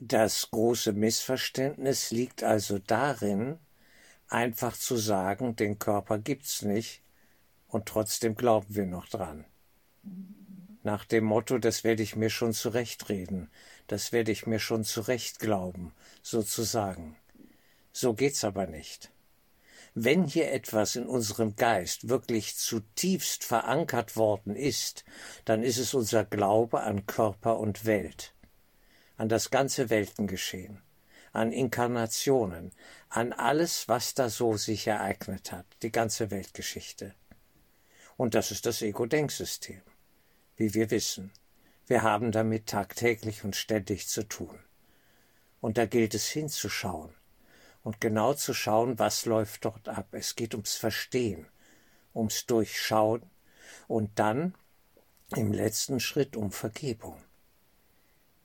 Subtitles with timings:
[0.00, 3.58] Das große Missverständnis liegt also darin,
[4.28, 7.02] einfach zu sagen, den Körper gibt's nicht,
[7.66, 9.44] und trotzdem glauben wir noch dran.
[10.84, 13.50] Nach dem Motto, das werde ich mir schon zurechtreden,
[13.88, 17.16] das werde ich mir schon zurecht glauben, sozusagen.
[17.92, 19.10] So geht's aber nicht.
[19.94, 25.04] Wenn hier etwas in unserem Geist wirklich zutiefst verankert worden ist,
[25.44, 28.32] dann ist es unser Glaube an Körper und Welt,
[29.18, 30.80] an das ganze Weltengeschehen,
[31.32, 32.72] an Inkarnationen,
[33.08, 37.14] an alles, was da so sich ereignet hat, die ganze Weltgeschichte.
[38.16, 39.82] Und das ist das Ego-Denksystem,
[40.56, 41.32] wie wir wissen.
[41.86, 44.58] Wir haben damit tagtäglich und ständig zu tun.
[45.60, 47.12] Und da gilt es hinzuschauen
[47.82, 50.08] und genau zu schauen, was läuft dort ab.
[50.12, 51.48] Es geht ums Verstehen,
[52.14, 53.22] ums Durchschauen
[53.88, 54.54] und dann
[55.34, 57.16] im letzten Schritt um Vergebung.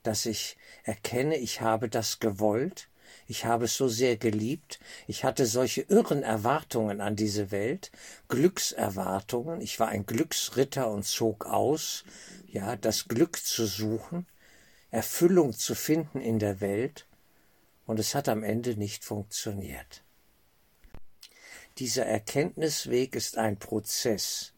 [0.04, 2.90] Dass ich erkenne, ich habe das gewollt,
[3.28, 7.92] ich habe es so sehr geliebt, ich hatte solche irren Erwartungen an diese Welt,
[8.28, 12.04] Glückserwartungen, ich war ein Glücksritter und zog aus,
[12.48, 14.28] ja, das Glück zu suchen,
[14.92, 17.08] Erfüllung zu finden in der Welt,
[17.86, 20.04] und es hat am Ende nicht funktioniert.
[21.80, 24.53] Dieser Erkenntnisweg ist ein Prozess.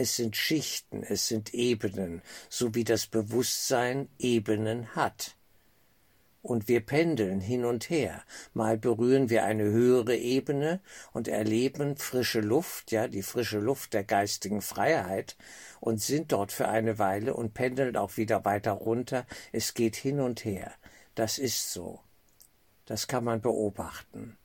[0.00, 5.34] Es sind Schichten, es sind Ebenen, so wie das Bewusstsein Ebenen hat
[6.40, 8.22] und wir pendeln hin und her.
[8.54, 10.80] Mal berühren wir eine höhere Ebene
[11.12, 15.36] und erleben frische Luft, ja, die frische Luft der geistigen Freiheit
[15.80, 19.26] und sind dort für eine Weile und pendeln auch wieder weiter runter.
[19.50, 20.72] Es geht hin und her.
[21.16, 22.00] Das ist so.
[22.86, 24.38] Das kann man beobachten.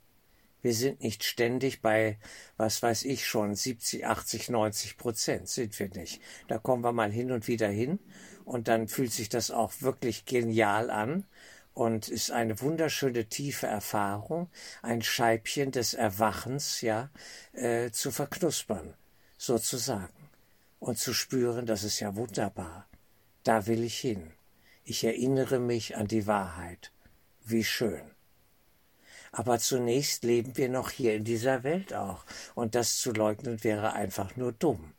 [0.64, 2.16] Wir sind nicht ständig bei,
[2.56, 6.22] was weiß ich schon, 70, 80, 90 Prozent sind wir nicht.
[6.48, 7.98] Da kommen wir mal hin und wieder hin
[8.46, 11.26] und dann fühlt sich das auch wirklich genial an
[11.74, 14.48] und ist eine wunderschöne tiefe Erfahrung,
[14.80, 17.10] ein Scheibchen des Erwachens, ja,
[17.52, 18.94] äh, zu verknuspern,
[19.36, 20.30] sozusagen,
[20.78, 22.88] und zu spüren, das ist ja wunderbar.
[23.42, 24.32] Da will ich hin.
[24.82, 26.90] Ich erinnere mich an die Wahrheit.
[27.44, 28.13] Wie schön.
[29.36, 32.24] Aber zunächst leben wir noch hier in dieser Welt auch,
[32.54, 34.92] und das zu leugnen wäre einfach nur dumm.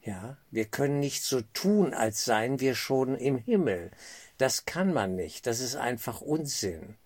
[0.00, 3.90] Ja, wir können nicht so tun, als seien wir schon im Himmel.
[4.38, 6.96] Das kann man nicht, das ist einfach Unsinn.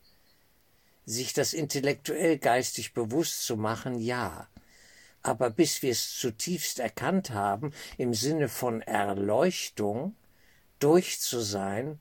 [1.07, 4.47] Sich das intellektuell geistig bewusst zu machen, ja.
[5.23, 10.15] Aber bis wir es zutiefst erkannt haben, im Sinne von Erleuchtung,
[10.79, 11.99] durch zu sein,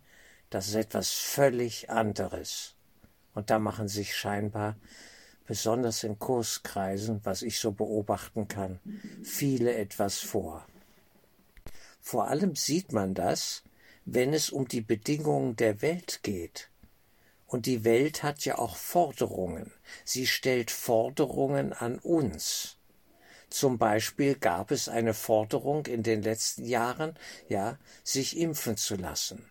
[0.51, 2.74] das ist etwas völlig anderes.
[3.35, 4.75] Und da machen sich scheinbar,
[5.45, 8.79] besonders in Kurskreisen, was ich so beobachten kann,
[9.23, 10.65] viele etwas vor.
[12.01, 13.63] Vor allem sieht man das,
[14.05, 16.69] wenn es um die Bedingungen der Welt geht.
[17.47, 19.71] Und die Welt hat ja auch Forderungen.
[20.03, 22.77] Sie stellt Forderungen an uns.
[23.49, 27.17] Zum Beispiel gab es eine Forderung in den letzten Jahren,
[27.47, 29.49] ja, sich impfen zu lassen.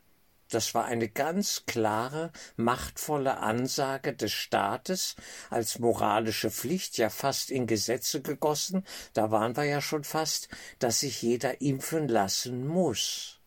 [0.51, 5.17] Das war eine ganz klare, machtvolle Ansage des Staates
[5.51, 8.85] als moralische Pflicht, ja fast in Gesetze gegossen,
[9.15, 13.41] da waren wir ja schon fast, dass sich jeder impfen lassen muss.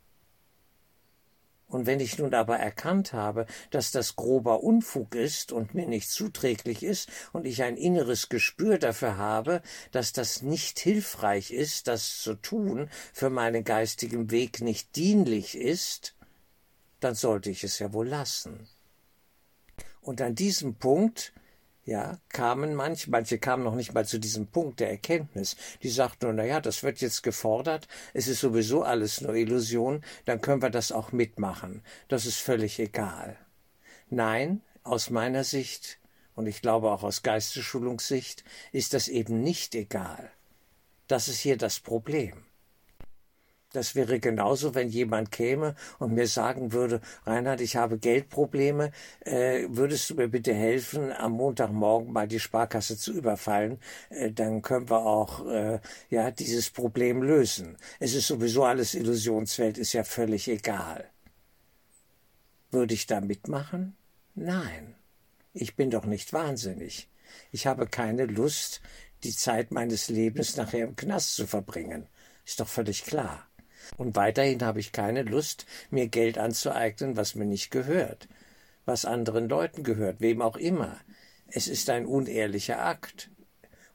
[1.70, 6.10] Und wenn ich nun aber erkannt habe, dass das grober Unfug ist und mir nicht
[6.10, 12.22] zuträglich ist und ich ein inneres Gespür dafür habe, dass das nicht hilfreich ist, das
[12.22, 16.17] zu tun, für meinen geistigen Weg nicht dienlich ist,
[17.00, 18.68] dann sollte ich es ja wohl lassen.
[20.02, 21.34] Und an diesem Punkt
[21.88, 25.56] ja, kamen manche, manche kamen noch nicht mal zu diesem Punkt der Erkenntnis.
[25.84, 30.04] Die sagten nur, na ja, das wird jetzt gefordert, es ist sowieso alles nur Illusion,
[30.26, 31.82] dann können wir das auch mitmachen.
[32.10, 33.38] Das ist völlig egal.
[34.10, 35.98] Nein, aus meiner Sicht
[36.36, 38.44] und ich glaube auch aus Geistesschulungssicht
[38.74, 40.30] ist das eben nicht egal.
[41.08, 42.47] Das ist hier das Problem.
[43.74, 48.92] Das wäre genauso, wenn jemand käme und mir sagen würde, Reinhard, ich habe Geldprobleme,
[49.22, 53.80] äh, würdest du mir bitte helfen, am Montagmorgen mal die Sparkasse zu überfallen?
[54.10, 55.80] Äh, dann können wir auch äh,
[56.10, 57.78] ja dieses Problem lösen.
[58.00, 61.10] Es ist sowieso alles Illusionswelt, ist ja völlig egal.
[62.72, 63.98] Würde ich da mitmachen?
[64.34, 64.96] Nein.
[65.54, 67.10] Ich bin doch nicht wahnsinnig.
[67.52, 68.82] Ich habe keine Lust,
[69.24, 72.08] die Zeit meines Lebens nachher im Knast zu verbringen.
[72.46, 73.47] Ist doch völlig klar.
[73.96, 78.28] Und weiterhin habe ich keine Lust, mir Geld anzueignen, was mir nicht gehört,
[78.86, 81.00] was anderen Leuten gehört, wem auch immer.
[81.48, 83.30] Es ist ein unehrlicher Akt.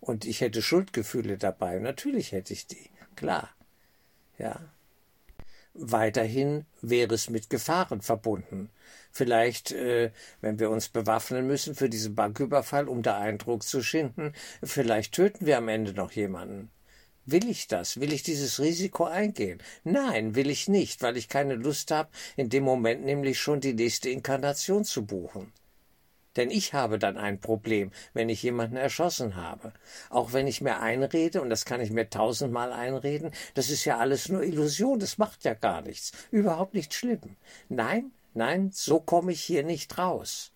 [0.00, 1.78] Und ich hätte Schuldgefühle dabei.
[1.78, 2.90] Natürlich hätte ich die.
[3.14, 3.50] Klar.
[4.38, 4.60] Ja.
[5.74, 8.70] weiterhin wäre es mit Gefahren verbunden.
[9.10, 10.10] Vielleicht, äh,
[10.40, 15.46] wenn wir uns bewaffnen müssen für diesen Banküberfall, um da Eindruck zu schinden, vielleicht töten
[15.46, 16.70] wir am Ende noch jemanden.
[17.24, 18.00] Will ich das?
[18.00, 19.62] Will ich dieses Risiko eingehen?
[19.84, 23.74] Nein, will ich nicht, weil ich keine Lust habe, in dem Moment nämlich schon die
[23.74, 25.52] nächste Inkarnation zu buchen.
[26.34, 29.72] Denn ich habe dann ein Problem, wenn ich jemanden erschossen habe.
[30.10, 33.98] Auch wenn ich mir einrede, und das kann ich mir tausendmal einreden, das ist ja
[33.98, 37.36] alles nur Illusion, das macht ja gar nichts, überhaupt nicht schlimm.
[37.68, 40.52] Nein, nein, so komme ich hier nicht raus.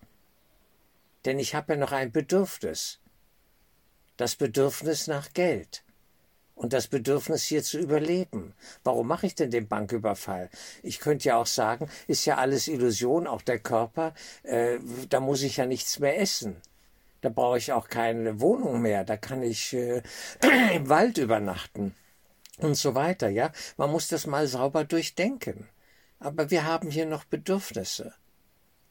[1.23, 2.99] Denn ich habe ja noch ein Bedürfnis.
[4.17, 5.83] Das Bedürfnis nach Geld
[6.57, 8.53] und das Bedürfnis hier zu überleben.
[8.83, 10.49] Warum mache ich denn den Banküberfall?
[10.83, 14.13] Ich könnte ja auch sagen, ist ja alles Illusion, auch der Körper,
[14.43, 16.57] äh, da muss ich ja nichts mehr essen.
[17.21, 20.01] Da brauche ich auch keine Wohnung mehr, da kann ich äh,
[20.73, 21.95] im Wald übernachten
[22.57, 23.51] und so weiter, ja.
[23.77, 25.69] Man muss das mal sauber durchdenken.
[26.19, 28.15] Aber wir haben hier noch Bedürfnisse.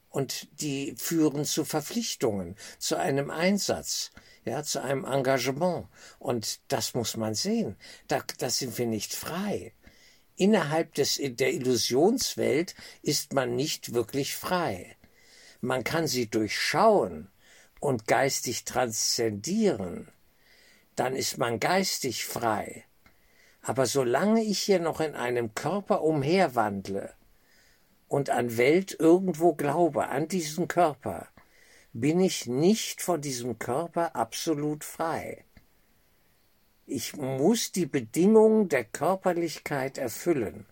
[0.09, 4.11] Und die führen zu Verpflichtungen, zu einem Einsatz
[4.47, 5.87] ja, zu einem Engagement.
[6.19, 7.75] Und das muss man sehen.
[8.07, 9.73] Da, da sind wir nicht frei.
[10.35, 14.95] Innerhalb des, der Illusionswelt ist man nicht wirklich frei.
[15.61, 17.29] Man kann sie durchschauen
[17.79, 20.09] und geistig transzendieren.
[20.95, 22.85] Dann ist man geistig frei.
[23.61, 27.13] Aber solange ich hier noch in einem Körper umherwandle
[28.07, 31.27] und an Welt irgendwo glaube, an diesen Körper,
[31.93, 35.43] bin ich nicht von diesem Körper absolut frei.
[36.85, 40.65] Ich muss die Bedingungen der Körperlichkeit erfüllen.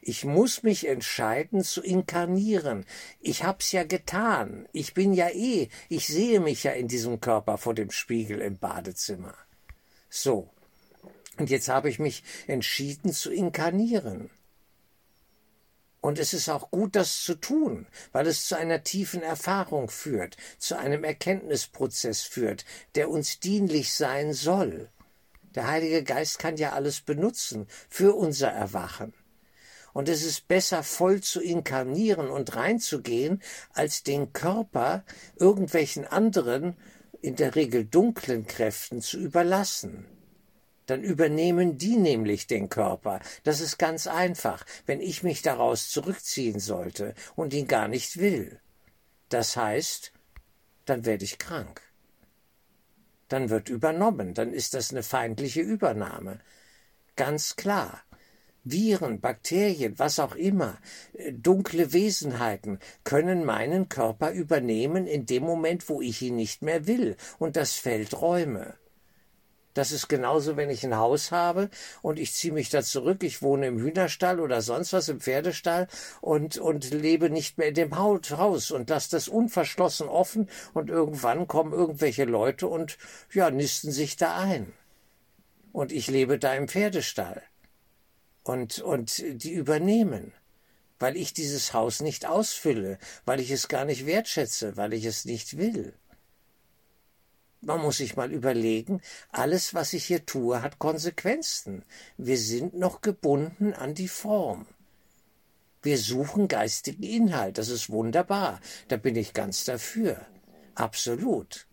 [0.00, 2.86] Ich muss mich entscheiden zu inkarnieren.
[3.20, 4.68] Ich hab's ja getan.
[4.72, 8.58] Ich bin ja eh, ich sehe mich ja in diesem Körper vor dem Spiegel im
[8.58, 9.34] Badezimmer.
[10.08, 10.48] So.
[11.36, 14.30] Und jetzt habe ich mich entschieden zu inkarnieren.
[16.08, 20.38] Und es ist auch gut, das zu tun, weil es zu einer tiefen Erfahrung führt,
[20.56, 22.64] zu einem Erkenntnisprozess führt,
[22.94, 24.88] der uns dienlich sein soll.
[25.54, 29.12] Der Heilige Geist kann ja alles benutzen für unser Erwachen.
[29.92, 33.42] Und es ist besser, voll zu inkarnieren und reinzugehen,
[33.74, 35.04] als den Körper
[35.36, 36.74] irgendwelchen anderen,
[37.20, 40.06] in der Regel dunklen Kräften zu überlassen
[40.88, 43.20] dann übernehmen die nämlich den Körper.
[43.44, 48.58] Das ist ganz einfach, wenn ich mich daraus zurückziehen sollte und ihn gar nicht will.
[49.28, 50.12] Das heißt,
[50.86, 51.82] dann werde ich krank.
[53.28, 56.40] Dann wird übernommen, dann ist das eine feindliche Übernahme.
[57.16, 58.02] Ganz klar.
[58.64, 60.78] Viren, Bakterien, was auch immer,
[61.14, 66.86] äh, dunkle Wesenheiten können meinen Körper übernehmen in dem Moment, wo ich ihn nicht mehr
[66.86, 68.74] will, und das fällt Räume.
[69.74, 71.70] Das ist genauso, wenn ich ein Haus habe
[72.02, 75.88] und ich ziehe mich da zurück, ich wohne im Hühnerstall oder sonst was im Pferdestall
[76.20, 81.46] und, und lebe nicht mehr in dem Haus und lasse das unverschlossen offen und irgendwann
[81.46, 82.98] kommen irgendwelche Leute und
[83.32, 84.72] ja, nisten sich da ein.
[85.72, 87.42] Und ich lebe da im Pferdestall.
[88.42, 90.32] Und, und die übernehmen
[90.98, 95.24] weil ich dieses Haus nicht ausfülle, weil ich es gar nicht wertschätze, weil ich es
[95.24, 95.94] nicht will.
[97.60, 99.00] Man muss sich mal überlegen,
[99.30, 101.84] alles, was ich hier tue, hat Konsequenzen.
[102.16, 104.66] Wir sind noch gebunden an die Form.
[105.82, 110.26] Wir suchen geistigen Inhalt, das ist wunderbar, da bin ich ganz dafür.
[110.74, 111.66] Absolut.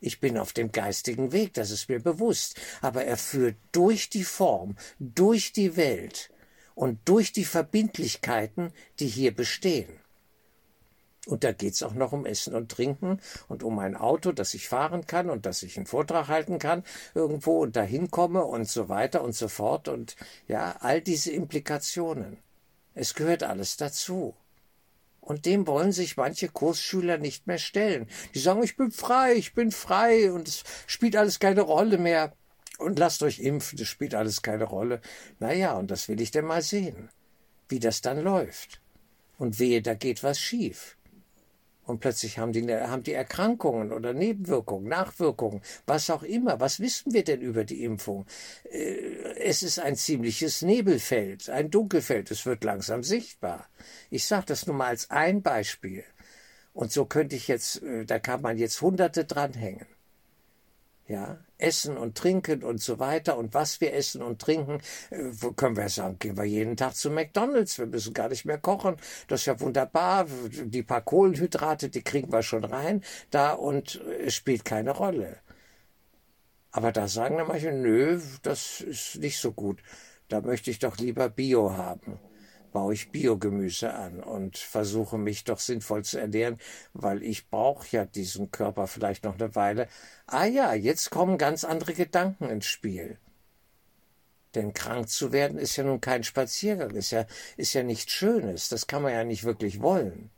[0.00, 4.24] Ich bin auf dem geistigen Weg, das ist mir bewusst, aber er führt durch die
[4.24, 6.30] Form, durch die Welt
[6.74, 10.00] und durch die Verbindlichkeiten, die hier bestehen.
[11.26, 14.68] Und da geht's auch noch um Essen und Trinken und um ein Auto, dass ich
[14.68, 16.82] fahren kann und dass ich einen Vortrag halten kann
[17.14, 20.16] irgendwo und dahin komme und so weiter und so fort und
[20.48, 22.38] ja, all diese Implikationen.
[22.94, 24.34] Es gehört alles dazu.
[25.20, 28.08] Und dem wollen sich manche Kursschüler nicht mehr stellen.
[28.34, 32.32] Die sagen, ich bin frei, ich bin frei und es spielt alles keine Rolle mehr.
[32.78, 35.02] Und lasst euch impfen, es spielt alles keine Rolle.
[35.38, 37.10] Naja, und das will ich denn mal sehen,
[37.68, 38.80] wie das dann läuft.
[39.36, 40.96] Und wehe, da geht was schief.
[41.90, 46.60] Und plötzlich haben die, haben die Erkrankungen oder Nebenwirkungen, Nachwirkungen, was auch immer.
[46.60, 48.26] Was wissen wir denn über die Impfung?
[48.70, 52.30] Äh, es ist ein ziemliches Nebelfeld, ein Dunkelfeld.
[52.30, 53.68] Es wird langsam sichtbar.
[54.08, 56.04] Ich sage das nur mal als ein Beispiel.
[56.72, 59.86] Und so könnte ich jetzt, äh, da kann man jetzt Hunderte dranhängen
[61.10, 65.76] ja, Essen und Trinken und so weiter und was wir essen und trinken, äh, können
[65.76, 69.40] wir sagen, gehen wir jeden Tag zu McDonalds, wir müssen gar nicht mehr kochen, das
[69.40, 70.26] ist ja wunderbar,
[70.64, 75.38] die paar Kohlenhydrate, die kriegen wir schon rein, da und es spielt keine Rolle.
[76.70, 79.82] Aber da sagen dann manche, nö, das ist nicht so gut,
[80.28, 82.20] da möchte ich doch lieber Bio haben.
[82.72, 86.58] Baue ich Biogemüse an und versuche mich doch sinnvoll zu ernähren,
[86.92, 89.88] weil ich brauche ja diesen Körper vielleicht noch eine Weile.
[90.26, 93.18] Ah ja, jetzt kommen ganz andere Gedanken ins Spiel.
[94.54, 98.68] Denn krank zu werden ist ja nun kein Spaziergang, ist ja, ist ja nichts Schönes,
[98.68, 100.30] das kann man ja nicht wirklich wollen.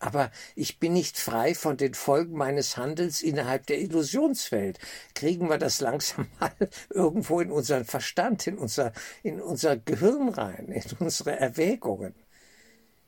[0.00, 4.78] Aber ich bin nicht frei von den Folgen meines Handelns innerhalb der Illusionswelt.
[5.14, 6.52] Kriegen wir das langsam mal
[6.88, 8.92] irgendwo in unseren Verstand, in unser,
[9.22, 12.14] in unser Gehirn rein, in unsere Erwägungen.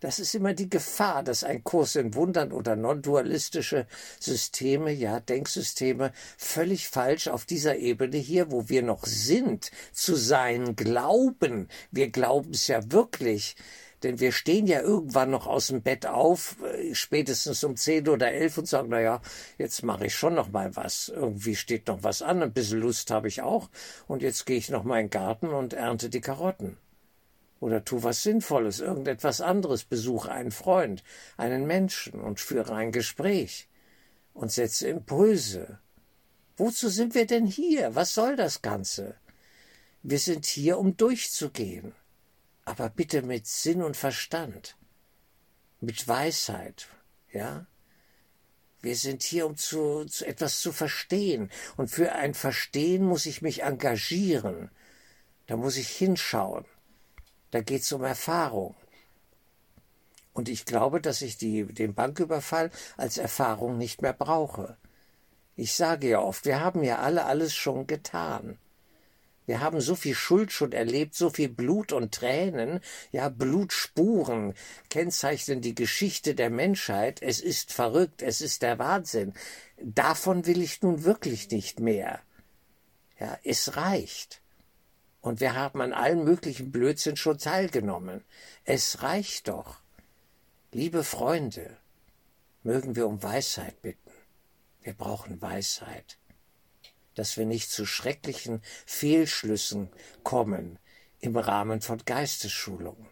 [0.01, 3.87] Das ist immer die Gefahr, dass ein Kurs in Wundern oder non-dualistische
[4.19, 10.75] Systeme, ja, Denksysteme, völlig falsch auf dieser Ebene hier, wo wir noch sind, zu sein
[10.75, 11.69] glauben.
[11.93, 13.55] Wir glauben es ja wirklich
[14.03, 18.33] denn wir stehen ja irgendwann noch aus dem Bett auf, äh, spätestens um zehn oder
[18.33, 19.23] elf und sagen, na ja,
[19.59, 21.09] jetzt mache ich schon noch mal was.
[21.09, 23.71] Irgendwie steht noch was an, ein bisschen Lust habe ich auch.
[24.09, 26.77] Und jetzt gehe ich noch mal in den Garten und ernte die Karotten.
[27.61, 31.05] Oder tu was Sinnvolles, irgendetwas anderes, besuche einen Freund,
[31.37, 33.69] einen Menschen und führe ein Gespräch
[34.35, 35.79] und setze Impulse.
[36.57, 37.95] Wozu sind wir denn hier?
[37.95, 39.15] Was soll das Ganze?
[40.03, 41.95] Wir sind hier, um durchzugehen
[42.65, 44.77] aber bitte mit Sinn und Verstand,
[45.81, 46.89] mit Weisheit,
[47.33, 47.67] ja?
[48.83, 51.53] Wir sind hier, um zu, zu etwas zu verstehen.
[51.77, 54.73] Und für ein Verstehen muss ich mich engagieren.
[55.47, 56.65] Da muss ich hinschauen.
[57.53, 58.75] Da geht es um Erfahrung.
[60.33, 64.77] Und ich glaube, dass ich die, den Banküberfall als Erfahrung nicht mehr brauche.
[65.55, 68.59] Ich sage ja oft, wir haben ja alle alles schon getan.
[69.53, 72.81] Wir haben so viel Schuld schon erlebt, so viel Blut und Tränen,
[73.11, 74.55] ja Blutspuren
[74.89, 77.21] kennzeichnen die Geschichte der Menschheit.
[77.21, 79.35] Es ist verrückt, es ist der Wahnsinn.
[79.77, 82.23] Davon will ich nun wirklich nicht mehr.
[83.21, 84.41] Ja, es reicht.
[85.21, 88.25] Und wir haben an allen möglichen Blödsinn schon teilgenommen.
[88.65, 89.83] Es reicht doch.
[90.71, 91.77] Liebe Freunde,
[92.63, 94.13] mögen wir um Weisheit bitten.
[94.81, 96.17] Wir brauchen Weisheit
[97.15, 99.91] dass wir nicht zu schrecklichen Fehlschlüssen
[100.23, 100.79] kommen
[101.21, 103.09] im Rahmen von Geistesschulungen.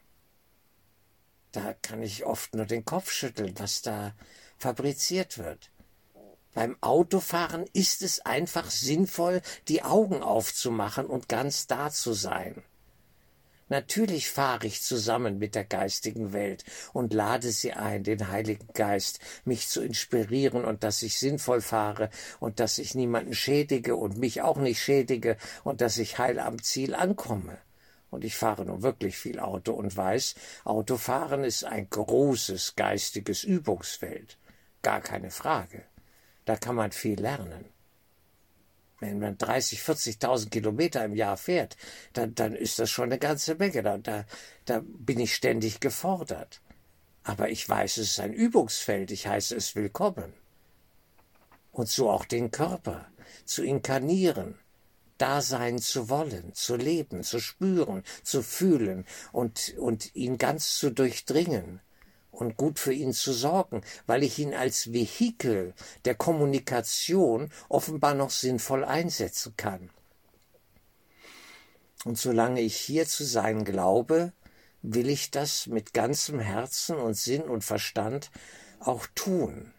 [1.53, 4.15] Da kann ich oft nur den Kopf schütteln, was da
[4.57, 5.71] fabriziert wird.
[6.53, 12.63] Beim Autofahren ist es einfach sinnvoll, die Augen aufzumachen und ganz da zu sein.
[13.71, 19.21] Natürlich fahre ich zusammen mit der geistigen Welt und lade sie ein, den Heiligen Geist,
[19.45, 22.11] mich zu inspirieren und dass ich sinnvoll fahre
[22.41, 26.61] und dass ich niemanden schädige und mich auch nicht schädige und dass ich heil am
[26.61, 27.59] Ziel ankomme.
[28.11, 30.35] Und ich fahre nun wirklich viel Auto und weiß,
[30.65, 34.37] Autofahren ist ein großes geistiges Übungsfeld.
[34.83, 35.85] Gar keine Frage.
[36.45, 37.67] Da kann man viel lernen.
[39.01, 41.77] Wenn man 30, 40.000 Kilometer im Jahr fährt,
[42.13, 43.83] dann, dann ist das schon eine ganze Menge.
[43.83, 44.25] Da, da,
[44.67, 46.61] da bin ich ständig gefordert.
[47.25, 49.11] Aber ich weiß, es ist ein Übungsfeld.
[49.11, 50.33] Ich heiße es willkommen.
[51.73, 53.07] Und so auch den Körper
[53.45, 54.59] zu inkarnieren,
[55.19, 60.91] da sein zu wollen, zu leben, zu spüren, zu fühlen und, und ihn ganz zu
[60.91, 61.81] durchdringen
[62.31, 68.31] und gut für ihn zu sorgen, weil ich ihn als Vehikel der Kommunikation offenbar noch
[68.31, 69.91] sinnvoll einsetzen kann.
[72.05, 74.33] Und solange ich hier zu sein glaube,
[74.83, 78.31] will ich das mit ganzem Herzen und Sinn und Verstand
[78.81, 79.73] auch tun.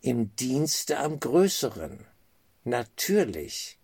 [0.00, 2.06] Im Dienste am Größeren.
[2.64, 3.79] Natürlich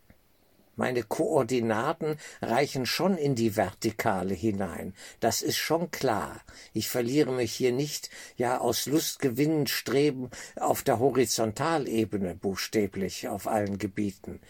[0.77, 4.95] meine Koordinaten reichen schon in die Vertikale hinein.
[5.21, 6.41] Das ist schon klar.
[6.75, 13.79] Ich verliere mich hier nicht, ja, aus Lustgewinnen streben auf der Horizontalebene, buchstäblich, auf allen
[13.79, 14.41] Gebieten.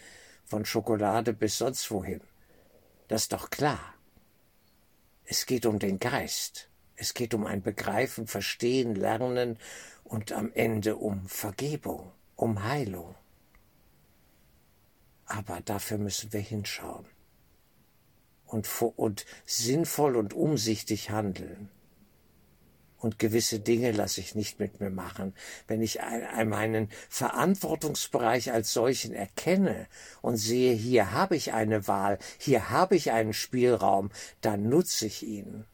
[0.45, 2.21] Von Schokolade bis sonst wohin.
[3.07, 3.93] Das ist doch klar.
[5.25, 6.69] Es geht um den Geist.
[6.95, 9.57] Es geht um ein Begreifen, Verstehen, Lernen
[10.03, 13.15] und am Ende um Vergebung, um Heilung.
[15.27, 17.05] Aber dafür müssen wir hinschauen
[18.47, 21.69] und, und sinnvoll und umsichtig handeln.
[22.99, 25.35] Und gewisse Dinge lasse ich nicht mit mir machen.
[25.67, 25.99] Wenn ich
[26.45, 29.85] meinen Verantwortungsbereich als solchen erkenne
[30.23, 34.09] und sehe, hier habe ich eine Wahl, hier habe ich einen Spielraum,
[34.41, 35.65] dann nutze ich ihn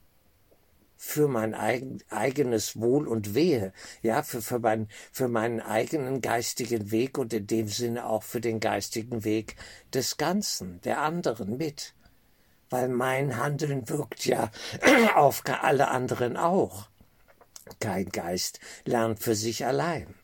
[1.05, 6.91] für mein eigen, eigenes Wohl und Wehe, ja, für, für, mein, für meinen eigenen geistigen
[6.91, 9.57] Weg und in dem Sinne auch für den geistigen Weg
[9.93, 11.93] des Ganzen, der anderen mit.
[12.69, 14.49] Weil mein Handeln wirkt ja
[15.15, 16.87] auf alle anderen auch.
[17.81, 20.15] Kein Geist lernt für sich allein.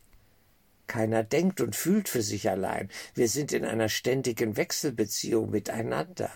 [0.87, 2.89] Keiner denkt und fühlt für sich allein.
[3.13, 6.31] Wir sind in einer ständigen Wechselbeziehung miteinander.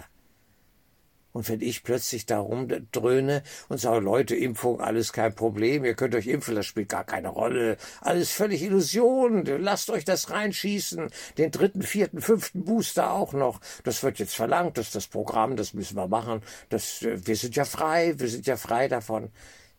[1.34, 6.14] Und wenn ich plötzlich darum dröhne und sage, Leute, Impfung, alles kein Problem, ihr könnt
[6.14, 11.10] euch impfen, das spielt gar keine Rolle, alles völlig Illusion, lasst euch das reinschießen,
[11.40, 15.56] den dritten, vierten, fünften Booster auch noch, das wird jetzt verlangt, das ist das Programm,
[15.56, 19.32] das müssen wir machen, das, wir sind ja frei, wir sind ja frei davon.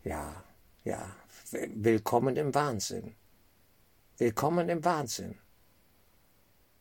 [0.03, 0.43] Ja,
[0.83, 1.15] ja,
[1.51, 3.15] willkommen im Wahnsinn.
[4.17, 5.35] Willkommen im Wahnsinn.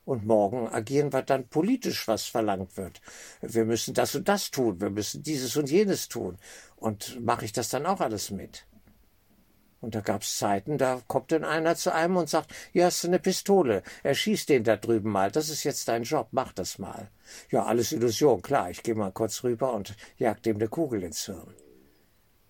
[0.05, 3.01] Und morgen agieren wir dann politisch, was verlangt wird.
[3.41, 6.39] Wir müssen das und das tun, wir müssen dieses und jenes tun.
[6.77, 8.67] Und mache ich das dann auch alles mit?
[9.85, 13.09] Und da gab's Zeiten, da kommt dann einer zu einem und sagt, hier hast du
[13.09, 17.11] eine Pistole, erschieß den da drüben mal, das ist jetzt dein Job, mach das mal.
[17.51, 21.27] Ja, alles Illusion, klar, ich gehe mal kurz rüber und jag dem eine Kugel ins
[21.27, 21.55] Hirn.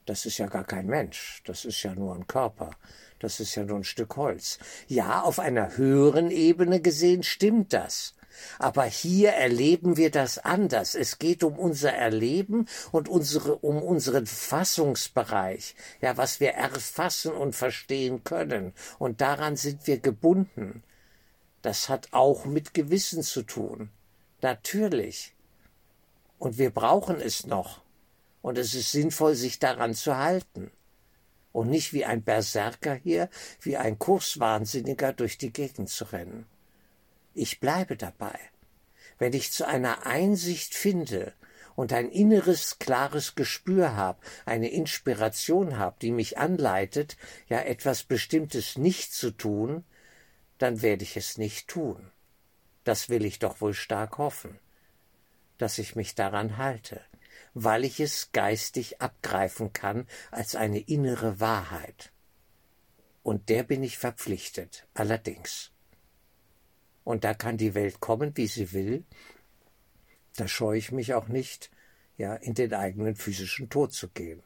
[0.07, 2.71] Das ist ja gar kein Mensch, das ist ja nur ein Körper.
[3.19, 4.59] Das ist ja nur ein Stück Holz.
[4.87, 8.15] Ja, auf einer höheren Ebene gesehen stimmt das.
[8.59, 10.95] Aber hier erleben wir das anders.
[10.95, 15.77] Es geht um unser Erleben und unsere, um unseren Fassungsbereich.
[16.01, 18.73] Ja, was wir erfassen und verstehen können.
[18.99, 20.83] Und daran sind wir gebunden.
[21.63, 23.91] Das hat auch mit Gewissen zu tun.
[24.43, 25.35] Natürlich.
[26.39, 27.83] Und wir brauchen es noch.
[28.43, 30.71] Und es ist sinnvoll, sich daran zu halten
[31.55, 33.31] und nicht wie ein Berserker hier,
[33.61, 36.47] wie ein Kurswahnsinniger durch die Gegend zu rennen.
[37.33, 38.37] Ich bleibe dabei.
[39.19, 41.33] Wenn ich zu einer Einsicht finde
[41.77, 47.17] und ein inneres, klares Gespür habe, eine Inspiration habe, die mich anleitet,
[47.49, 49.85] ja etwas Bestimmtes nicht zu tun,
[50.59, 52.11] dann werde ich es nicht tun.
[52.83, 54.59] Das will ich doch wohl stark hoffen,
[55.59, 57.01] dass ich mich daran halte
[57.55, 62.13] weil ich es geistig abgreifen kann als eine innere Wahrheit.
[63.23, 65.71] Und der bin ich verpflichtet, allerdings.
[67.05, 69.05] Und da kann die Welt kommen, wie sie will,
[70.37, 71.71] da scheue ich mich auch nicht,
[72.17, 74.43] ja, in den eigenen physischen Tod zu gehen.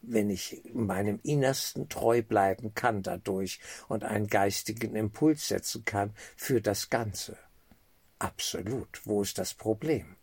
[0.00, 6.60] Wenn ich meinem Innersten treu bleiben kann dadurch und einen geistigen Impuls setzen kann für
[6.60, 7.38] das Ganze.
[8.18, 9.00] Absolut.
[9.04, 10.16] Wo ist das Problem?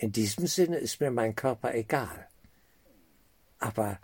[0.00, 2.26] In diesem Sinne ist mir mein Körper egal.
[3.58, 4.00] Aber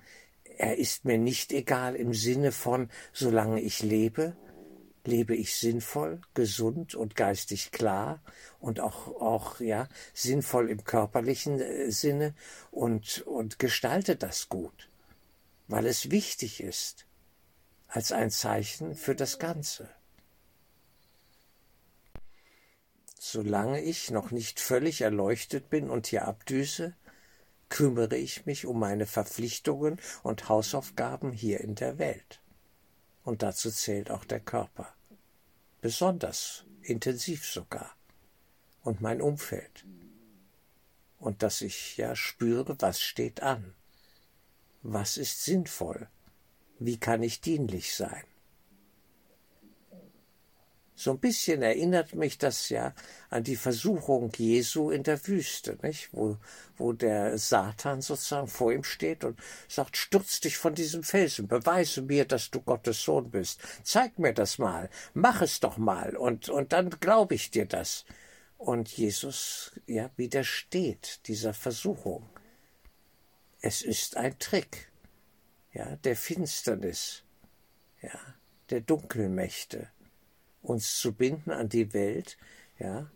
[0.59, 4.37] er ist mir nicht egal im Sinne von, solange ich lebe,
[5.05, 8.21] lebe ich sinnvoll, gesund und geistig klar
[8.61, 12.35] und auch, auch, ja, sinnvoll im körperlichen äh, Sinne
[12.71, 14.91] und, und gestalte das gut,
[15.67, 17.07] weil es wichtig ist,
[17.89, 19.89] als ein Zeichen für das Ganze.
[23.29, 26.95] Solange ich noch nicht völlig erleuchtet bin und hier abdüse,
[27.69, 32.41] kümmere ich mich um meine Verpflichtungen und Hausaufgaben hier in der Welt.
[33.25, 34.95] Und dazu zählt auch der Körper.
[35.81, 37.97] Besonders intensiv sogar.
[38.85, 39.85] Und mein Umfeld.
[41.19, 43.75] Und dass ich ja spüre, was steht an.
[44.83, 46.09] Was ist sinnvoll?
[46.79, 48.23] Wie kann ich dienlich sein?
[50.99, 52.95] So ein bisschen erinnert mich das ja
[53.29, 56.09] an die Versuchung Jesu in der Wüste, nicht?
[56.13, 56.39] Wo,
[56.79, 62.01] wo der Satan sozusagen vor ihm steht und sagt, stürz dich von diesem Felsen, beweise
[62.01, 63.61] mir, dass du Gottes Sohn bist.
[63.83, 68.07] Zeig mir das mal, mach es doch mal und, und dann glaube ich dir das.
[68.57, 72.27] Und Jesus, ja, widersteht dieser Versuchung.
[73.61, 74.91] Es ist ein Trick,
[75.75, 77.23] ja, der Finsternis,
[78.01, 78.19] ja,
[78.71, 79.91] der Dunkelmächte
[80.67, 82.37] uns zu binden an die Welt,
[82.79, 83.11] ja,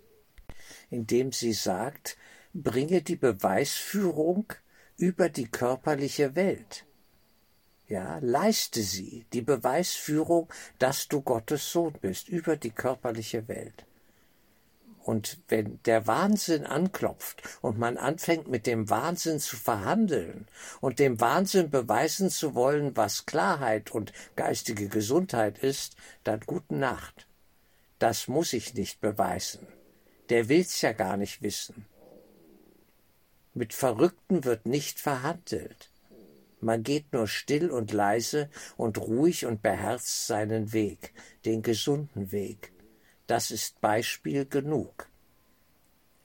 [0.88, 2.16] indem sie sagt,
[2.52, 4.52] bringe die Beweisführung
[4.96, 6.84] über die körperliche Welt.
[7.88, 13.84] Ja, leiste sie, die Beweisführung, dass du Gottes Sohn bist, über die körperliche Welt.
[15.02, 20.46] Und wenn der Wahnsinn anklopft und man anfängt mit dem Wahnsinn zu verhandeln
[20.80, 27.26] und dem Wahnsinn beweisen zu wollen, was Klarheit und geistige Gesundheit ist, dann gute Nacht.
[28.00, 29.68] Das muss ich nicht beweisen.
[30.30, 31.84] Der will's ja gar nicht wissen.
[33.52, 35.90] Mit Verrückten wird nicht verhandelt.
[36.62, 41.12] Man geht nur still und leise und ruhig und beherzt seinen Weg,
[41.44, 42.72] den gesunden Weg.
[43.26, 45.10] Das ist Beispiel genug.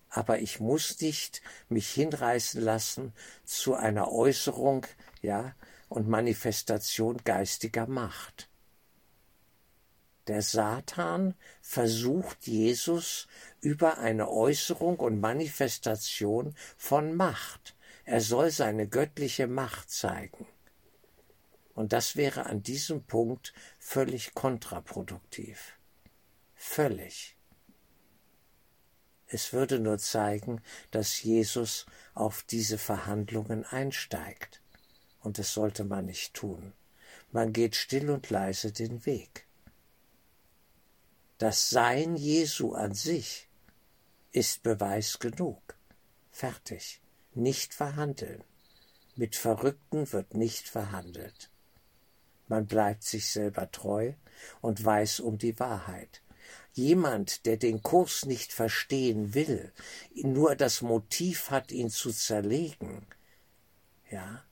[0.09, 3.11] Aber ich muss nicht mich hinreißen lassen
[3.43, 4.85] zu einer Äußerung,
[5.21, 5.53] ja,
[5.89, 8.49] und Manifestation geistiger Macht.
[10.27, 13.27] Der Satan versucht Jesus
[13.61, 17.75] über eine Äußerung und Manifestation von Macht.
[18.05, 20.47] Er soll seine göttliche Macht zeigen.
[21.75, 25.77] Und das wäre an diesem Punkt völlig kontraproduktiv.
[26.55, 27.35] Völlig.
[29.27, 30.61] Es würde nur zeigen,
[30.91, 34.61] dass Jesus auf diese Verhandlungen einsteigt.
[35.19, 36.73] Und das sollte man nicht tun.
[37.31, 39.44] Man geht still und leise den Weg.
[41.37, 43.49] Das Sein Jesu an sich
[44.31, 45.75] ist Beweis genug.
[46.31, 47.01] Fertig.
[47.33, 48.41] Nicht verhandeln.
[49.17, 51.49] Mit Verrückten wird nicht verhandelt.
[52.47, 54.13] Man bleibt sich selber treu
[54.61, 56.21] und weiß um die Wahrheit.
[56.71, 59.73] Jemand, der den Kurs nicht verstehen will,
[60.13, 63.05] nur das Motiv hat, ihn zu zerlegen,
[64.09, 64.45] ja,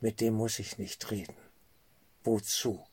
[0.00, 1.36] mit dem muss ich nicht reden.
[2.24, 2.84] Wozu?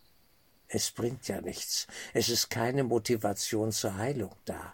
[0.76, 1.86] Es bringt ja nichts.
[2.16, 4.74] Es ist keine Motivation zur Heilung da.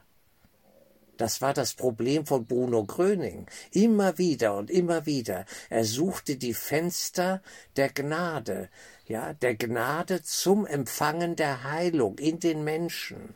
[1.18, 3.48] Das war das Problem von Bruno Gröning.
[3.72, 5.46] Immer wieder und immer wieder.
[5.70, 7.42] Er suchte die Fenster
[7.76, 8.70] der Gnade,
[9.08, 13.36] ja, der Gnade zum Empfangen der Heilung in den Menschen.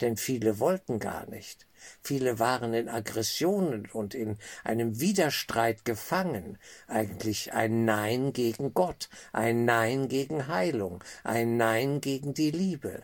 [0.00, 1.66] Denn viele wollten gar nicht.
[2.02, 6.58] Viele waren in Aggressionen und in einem Widerstreit gefangen.
[6.86, 13.02] Eigentlich ein Nein gegen Gott, ein Nein gegen Heilung, ein Nein gegen die Liebe.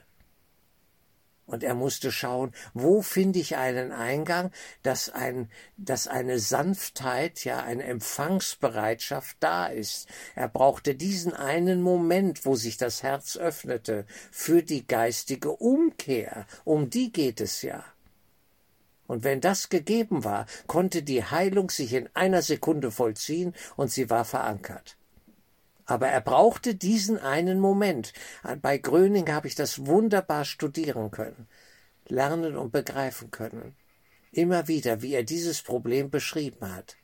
[1.46, 4.50] Und er musste schauen, wo finde ich einen Eingang,
[4.82, 10.08] dass ein, dass eine Sanftheit, ja, eine Empfangsbereitschaft da ist.
[10.34, 16.46] Er brauchte diesen einen Moment, wo sich das Herz öffnete für die geistige Umkehr.
[16.64, 17.84] Um die geht es ja.
[19.06, 24.08] Und wenn das gegeben war, konnte die Heilung sich in einer Sekunde vollziehen und sie
[24.08, 24.96] war verankert.
[25.86, 28.12] Aber er brauchte diesen einen Moment.
[28.62, 31.46] Bei Gröning habe ich das wunderbar studieren können,
[32.08, 33.76] lernen und begreifen können.
[34.32, 36.96] Immer wieder, wie er dieses Problem beschrieben hat.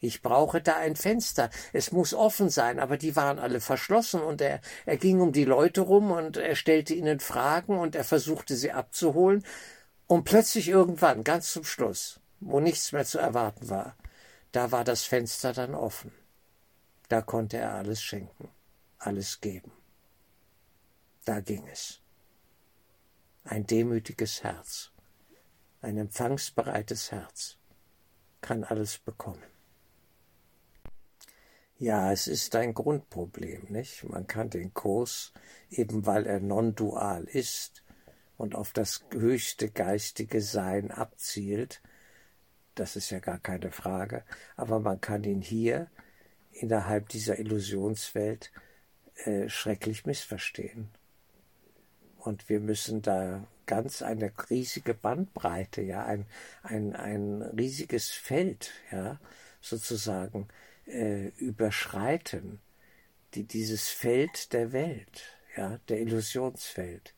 [0.00, 1.48] Ich brauche da ein Fenster.
[1.72, 5.44] Es muss offen sein, aber die waren alle verschlossen und er, er ging um die
[5.44, 9.44] Leute rum und er stellte ihnen Fragen und er versuchte sie abzuholen.
[10.08, 13.96] Und plötzlich irgendwann, ganz zum Schluss, wo nichts mehr zu erwarten war,
[14.50, 16.12] da war das Fenster dann offen.
[17.12, 18.48] Da konnte er alles schenken,
[18.96, 19.70] alles geben.
[21.26, 22.00] Da ging es.
[23.44, 24.92] Ein demütiges Herz,
[25.82, 27.58] ein empfangsbereites Herz
[28.40, 29.42] kann alles bekommen.
[31.76, 34.04] Ja, es ist ein Grundproblem, nicht?
[34.04, 35.34] Man kann den Kurs,
[35.68, 37.84] eben weil er non-dual ist
[38.38, 41.82] und auf das höchste geistige Sein abzielt,
[42.74, 44.24] das ist ja gar keine Frage,
[44.56, 45.90] aber man kann ihn hier
[46.52, 48.52] innerhalb dieser Illusionswelt
[49.24, 50.88] äh, schrecklich missverstehen.
[52.18, 56.26] Und wir müssen da ganz eine riesige Bandbreite, ja, ein,
[56.62, 59.18] ein, ein riesiges Feld, ja,
[59.60, 60.48] sozusagen
[60.86, 62.60] äh, überschreiten,
[63.34, 65.22] die, dieses Feld der Welt,
[65.56, 67.14] ja, der Illusionswelt.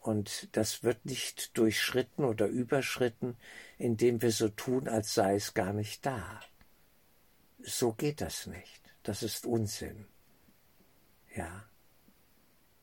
[0.00, 3.36] Und das wird nicht durchschritten oder überschritten,
[3.78, 6.40] indem wir so tun, als sei es gar nicht da
[7.66, 8.80] so geht das nicht.
[9.02, 10.06] Das ist Unsinn.
[11.34, 11.68] Ja.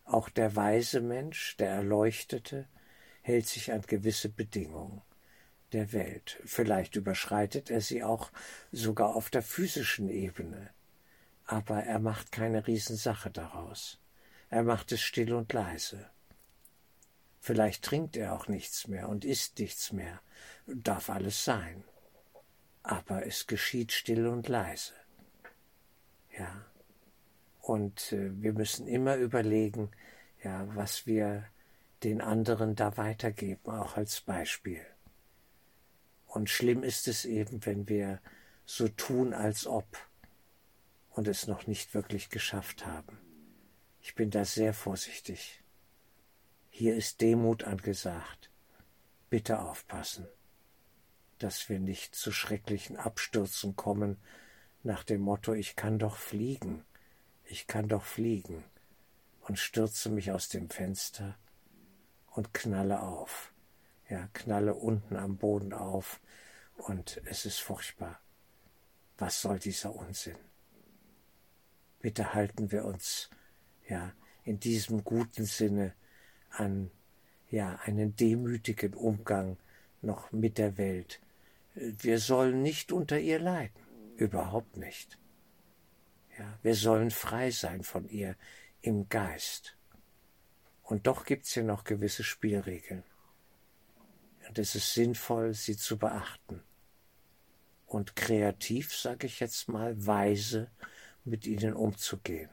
[0.04, 2.68] Auch der weise Mensch, der Erleuchtete,
[3.22, 5.02] hält sich an gewisse Bedingungen
[5.72, 6.40] der Welt.
[6.46, 8.32] Vielleicht überschreitet er sie auch
[8.72, 10.70] sogar auf der physischen Ebene.
[11.46, 14.00] Aber er macht keine Riesensache daraus.
[14.50, 16.10] Er macht es still und leise.
[17.40, 20.22] Vielleicht trinkt er auch nichts mehr und isst nichts mehr.
[20.68, 21.84] Darf alles sein
[22.84, 24.94] aber es geschieht still und leise.
[26.38, 26.66] Ja.
[27.62, 29.90] Und äh, wir müssen immer überlegen,
[30.44, 31.46] ja, was wir
[32.04, 34.86] den anderen da weitergeben, auch als Beispiel.
[36.28, 38.20] Und schlimm ist es eben, wenn wir
[38.66, 39.86] so tun, als ob
[41.12, 43.18] und es noch nicht wirklich geschafft haben.
[44.02, 45.62] Ich bin da sehr vorsichtig.
[46.70, 48.50] Hier ist Demut angesagt.
[49.30, 50.28] Bitte aufpassen
[51.44, 54.18] dass wir nicht zu schrecklichen Abstürzen kommen,
[54.82, 56.86] nach dem Motto Ich kann doch fliegen,
[57.44, 58.64] ich kann doch fliegen,
[59.42, 61.38] und stürze mich aus dem Fenster
[62.32, 63.52] und knalle auf,
[64.10, 66.22] ja, knalle unten am Boden auf,
[66.78, 68.22] und es ist furchtbar.
[69.18, 70.38] Was soll dieser Unsinn?
[72.00, 73.30] Bitte halten wir uns,
[73.88, 74.14] ja,
[74.46, 75.94] in diesem guten Sinne
[76.52, 76.90] an,
[77.50, 79.58] ja, einen demütigen Umgang
[80.02, 81.20] noch mit der Welt,
[81.74, 83.82] wir sollen nicht unter ihr leiden,
[84.16, 85.18] überhaupt nicht.
[86.38, 88.36] Ja, wir sollen frei sein von ihr
[88.82, 89.78] im Geist.
[90.82, 93.04] Und doch gibt's hier noch gewisse Spielregeln.
[94.48, 96.62] Und es ist sinnvoll, sie zu beachten.
[97.86, 100.70] Und kreativ, sage ich jetzt mal, weise
[101.24, 102.50] mit ihnen umzugehen.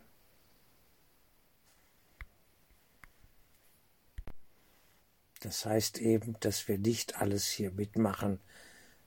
[5.40, 8.40] Das heißt eben, dass wir nicht alles hier mitmachen,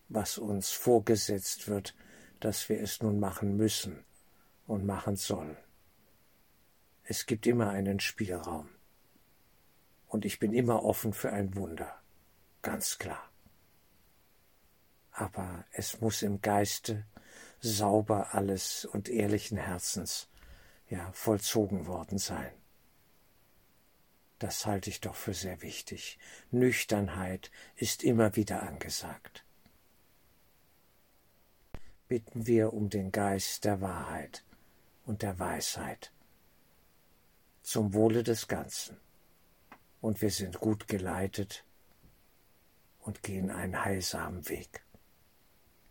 [0.10, 1.96] was uns vorgesetzt wird,
[2.39, 4.04] dass wir es nun machen müssen
[4.68, 5.58] und machen sollen.
[7.04, 8.70] Es gibt immer einen Spielraum.
[10.08, 12.02] Und ich bin immer offen für ein Wunder.
[12.62, 13.30] Ganz klar.
[15.12, 17.06] Aber es muss im Geiste
[17.60, 20.30] sauber alles und ehrlichen Herzens
[20.89, 22.52] ja vollzogen worden sein.
[24.39, 26.20] Das halte ich doch für sehr wichtig.
[26.52, 29.46] Nüchternheit ist immer wieder angesagt.
[32.08, 34.44] Bitten wir um den Geist der Wahrheit
[35.06, 36.12] und der Weisheit
[37.62, 38.98] zum Wohle des Ganzen.
[40.02, 41.63] Und wir sind gut geleitet
[43.00, 44.83] und gehen einen heilsamen Weg.